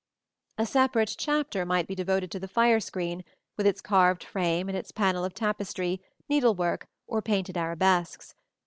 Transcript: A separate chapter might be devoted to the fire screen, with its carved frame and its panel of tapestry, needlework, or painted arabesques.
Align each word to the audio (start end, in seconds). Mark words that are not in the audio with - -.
A 0.57 0.65
separate 0.65 1.13
chapter 1.15 1.63
might 1.63 1.85
be 1.85 1.93
devoted 1.93 2.31
to 2.31 2.39
the 2.39 2.47
fire 2.47 2.79
screen, 2.79 3.23
with 3.55 3.67
its 3.67 3.81
carved 3.81 4.23
frame 4.23 4.67
and 4.67 4.75
its 4.75 4.89
panel 4.91 5.23
of 5.23 5.35
tapestry, 5.35 6.01
needlework, 6.27 6.87
or 7.05 7.21
painted 7.21 7.55
arabesques. 7.55 8.33